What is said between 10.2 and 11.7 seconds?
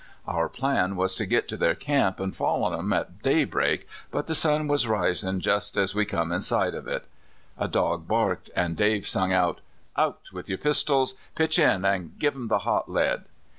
with your pistols I pitch